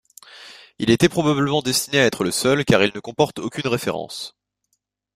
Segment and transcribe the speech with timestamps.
[0.79, 4.35] Il était probablement destiné à être le seul car il ne comporte aucune référence.